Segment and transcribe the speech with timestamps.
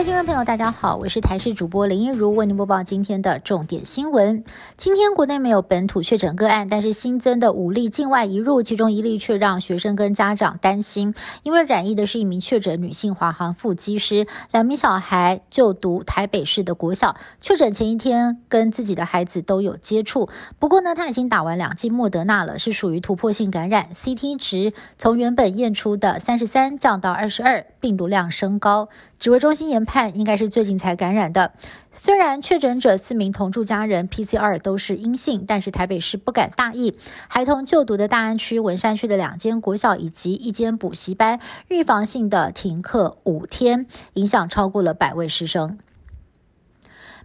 [0.00, 4.44] 位听众朋友，大家好，我是台视主播林一如，为您播报今天的重点新闻。
[4.78, 28.88] 今天国内没有本土确诊个案，但是新增的五例境外移入，其中一例却让学生跟家长担心，因为染疫的是一名确诊女性华航副机师，两名小孩就读台北市的国小，确诊前一天跟自己的孩子都有接触，不过呢，他已经打完两剂莫德纳了，是属于突破性感染，CT 值从原本验出的三十三降到二十二，病毒量升高。
[29.18, 31.52] 指挥中心研，判应该是最近才感染的。
[31.90, 36.96] 虽然确诊者四名同住家人 PCR 都是阴性，但是台北市不敢大意。
[37.26, 45.76] 孩童就读的大安区、文山区的两间国小以及一间补习班，预防性的停课五天，影响超过了百位师生。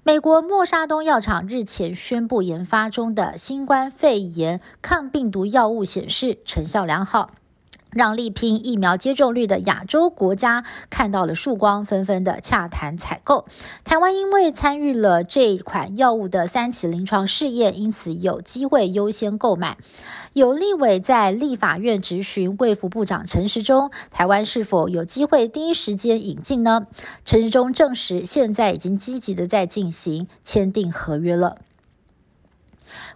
[0.02, 7.30] 美国默沙东药厂日前宣布，研发中的新冠肺炎抗病毒药物显示成效良好。
[7.96, 13.46] 让力拼疫苗接种率的亚洲国家看到了曙光，纷纷的洽谈采购。
[13.86, 19.78] 台湾因为参与了这款药物的三期临床试验，因此有机会优先购买。
[20.34, 26.88] 有立委在立法院质询卫福部长陈时中，台湾是否有机会第一时间引进呢？
[27.24, 31.60] 陈时中证实，现在已经积极的在进行签订合约了。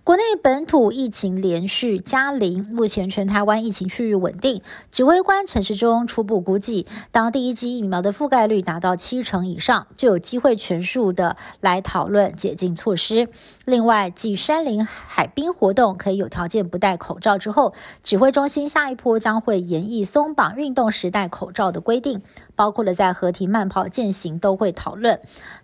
[0.03, 4.61] 国内本土疫情连续加零，目前全台湾疫情趋于稳定。
[4.91, 13.29] 指挥官陈时中初步估计，当第一剂疫苗的覆盖率达到七成以上，就有机会全数的来讨论解禁措施。
[13.65, 22.23] 另外，继山林海滨活动可以有条件不戴口罩之后，指挥中心下一波将会严议松绑运动时戴口罩的规定，
[22.55, 25.19] 包括了在合体慢跑、健行都会讨论，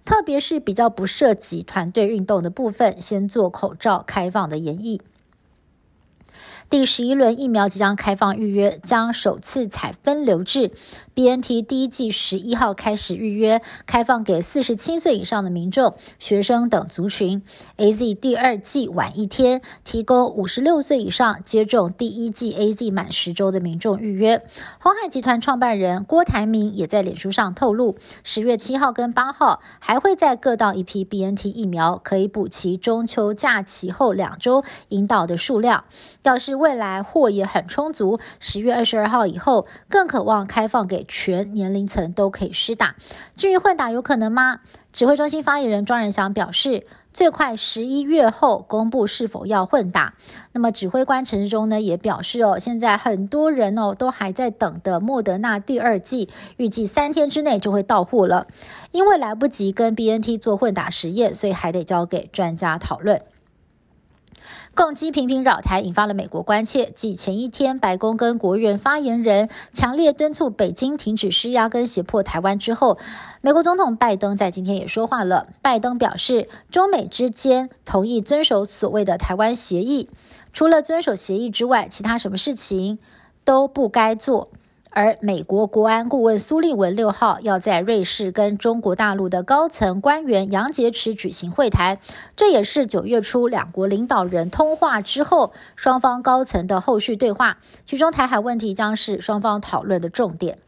[0.05, 4.99] 特别是比较不涉及团队运动的部分，先做口罩开放的演绎。
[6.67, 10.71] 第十一轮疫苗即将开放预约，将首次采分流制。
[11.13, 17.41] B N T 第一季十一号开始预约，开放给四十七岁以上的民众、学生等族群。
[17.77, 24.45] A Z 第二季晚一天，提供五十六岁以上接种第一季 A Z 满十周的民众预约。
[24.79, 35.85] 红海集团创办人郭台铭也在脸书上透露，十月七号跟八号还会在各到一批 B N T 疫苗，可以补齐中秋假期后两周引导的数量。
[36.23, 42.95] 要是未来货也很充足，十月二十二号以后更渴望开放给全年龄层都可以施打。
[43.35, 44.61] 至于混打有可能吗？
[44.91, 50.13] 指挥中心发言人庄仁祥表示，最快十一月后公布是否要混打。
[50.53, 58.47] 那么指挥官陈时中呢也表示哦，现在很多人哦都还在等的莫德纳第二季，预计三天之内就会到货了。
[58.91, 63.21] 因为来不及跟 BNT 做混打实验，所以还得交给专家讨论。
[64.73, 66.91] 共机频频扰台，引发了美国关切。
[66.93, 72.97] 继前一天，白宫跟国务院发言人强烈敦促北京停止施压跟胁迫台湾之后，
[73.41, 75.47] 美国总统拜登在今天也说话了。
[75.61, 80.09] 拜登表示，中美之间同意遵守所谓的台湾协议，
[80.53, 82.99] 除了遵守协议之外，其他什么事情
[83.43, 84.49] 都不该做。
[84.95, 91.99] 而美国国安顾问苏利文六号要在瑞士跟中国大陆的高层官员杨洁篪举行会谈，
[92.37, 100.59] 这也是九月初两国领导人通话之后双方高层的后续对话，其中台海问题将是双方讨论的重点。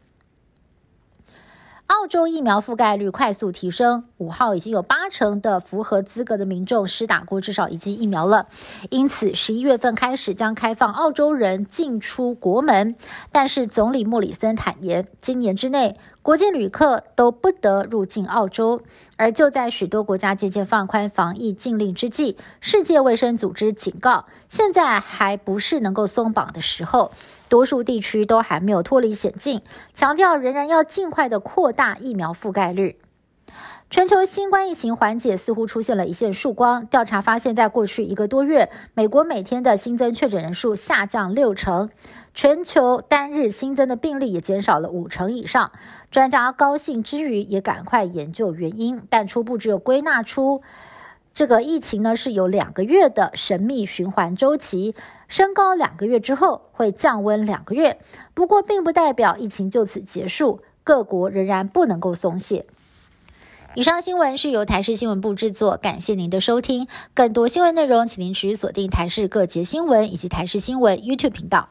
[1.98, 8.46] 澳洲疫苗覆盖率快速提升，五号已经有八成的符合资格的民众施打过至少一剂疫苗了。
[8.90, 12.94] 因此，十一月份开始将开放澳洲人进出国门。
[13.32, 18.80] 但是，总理莫里森坦言，今年之内国际旅客都不得入境澳洲。
[19.16, 27.10] 而就在许多国家渐渐放宽防疫禁令之际，世界卫生组织警告，现在还不是能够松绑的时候。
[27.48, 32.98] 多数地区都还没有脱离险境，强调仍然要尽快的扩大疫苗覆盖率。
[33.90, 36.84] 全球新冠疫情缓解似乎出现了一线曙光。
[36.84, 41.88] 调查发现，在过去一个多月，美国每天的新增确诊人数下降六成，
[42.34, 45.72] 全球单日新增的病例也减少了五成以上。
[46.10, 50.60] 专家高兴之余，也赶快研究原因，但初步只有归纳出。
[51.34, 54.94] 这个疫情呢是有两个月的神秘循环周期，
[55.28, 58.00] 升高两个月之后会降温两个月。
[58.34, 62.66] 不过，并不代表疫情就此结束，各国仍然不能够松懈。
[63.74, 66.88] 以上新闻是由台视新闻部制作，感谢您的收听。
[67.14, 71.68] 更多新闻内容，请您持续锁定台视各节新闻以及台视新闻 YouTube 频道。